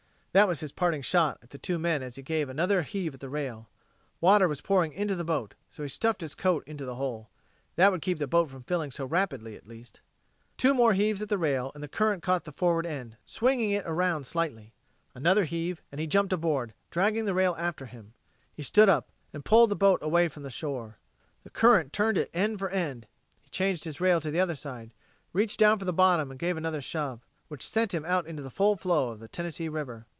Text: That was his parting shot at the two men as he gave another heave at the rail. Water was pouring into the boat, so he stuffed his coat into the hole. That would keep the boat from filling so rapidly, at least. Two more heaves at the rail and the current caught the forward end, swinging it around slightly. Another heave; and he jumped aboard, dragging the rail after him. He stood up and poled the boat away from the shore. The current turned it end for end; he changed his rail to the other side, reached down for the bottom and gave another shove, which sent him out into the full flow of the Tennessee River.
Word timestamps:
That 0.33 0.47
was 0.47 0.61
his 0.61 0.71
parting 0.71 1.01
shot 1.01 1.39
at 1.43 1.49
the 1.49 1.57
two 1.57 1.77
men 1.77 2.01
as 2.01 2.15
he 2.15 2.21
gave 2.21 2.47
another 2.47 2.83
heave 2.83 3.13
at 3.15 3.19
the 3.19 3.27
rail. 3.27 3.67
Water 4.21 4.47
was 4.47 4.61
pouring 4.61 4.93
into 4.93 5.13
the 5.13 5.25
boat, 5.25 5.55
so 5.69 5.83
he 5.83 5.89
stuffed 5.89 6.21
his 6.21 6.35
coat 6.35 6.65
into 6.65 6.85
the 6.85 6.95
hole. 6.95 7.29
That 7.75 7.91
would 7.91 8.01
keep 8.01 8.17
the 8.17 8.27
boat 8.27 8.49
from 8.49 8.63
filling 8.63 8.91
so 8.91 9.05
rapidly, 9.05 9.57
at 9.57 9.67
least. 9.67 9.99
Two 10.55 10.73
more 10.73 10.93
heaves 10.93 11.21
at 11.21 11.27
the 11.27 11.37
rail 11.37 11.69
and 11.75 11.83
the 11.83 11.89
current 11.89 12.23
caught 12.23 12.45
the 12.45 12.53
forward 12.53 12.85
end, 12.85 13.17
swinging 13.25 13.71
it 13.71 13.83
around 13.85 14.23
slightly. 14.25 14.71
Another 15.13 15.43
heave; 15.43 15.81
and 15.91 15.99
he 15.99 16.07
jumped 16.07 16.31
aboard, 16.31 16.73
dragging 16.91 17.25
the 17.25 17.33
rail 17.33 17.53
after 17.59 17.85
him. 17.87 18.13
He 18.53 18.63
stood 18.63 18.87
up 18.87 19.09
and 19.33 19.43
poled 19.43 19.69
the 19.69 19.75
boat 19.75 19.99
away 20.01 20.29
from 20.29 20.43
the 20.43 20.49
shore. 20.49 20.97
The 21.43 21.49
current 21.49 21.91
turned 21.91 22.17
it 22.17 22.29
end 22.33 22.57
for 22.57 22.69
end; 22.69 23.05
he 23.41 23.49
changed 23.49 23.83
his 23.83 23.99
rail 23.99 24.21
to 24.21 24.31
the 24.31 24.39
other 24.39 24.55
side, 24.55 24.93
reached 25.33 25.59
down 25.59 25.77
for 25.77 25.83
the 25.83 25.91
bottom 25.91 26.31
and 26.31 26.39
gave 26.39 26.55
another 26.55 26.79
shove, 26.79 27.25
which 27.49 27.67
sent 27.67 27.93
him 27.93 28.05
out 28.05 28.25
into 28.25 28.41
the 28.41 28.49
full 28.49 28.77
flow 28.77 29.09
of 29.09 29.19
the 29.19 29.27
Tennessee 29.27 29.67
River. 29.67 30.05